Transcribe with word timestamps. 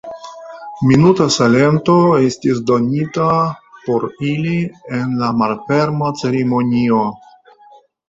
Minuta 0.91 1.27
silento 1.35 1.97
estis 2.29 2.63
donita 2.73 3.29
por 3.85 4.09
ili 4.33 4.57
en 5.03 5.17
la 5.23 5.33
malferma 5.45 6.13
ceremonio. 6.27 7.09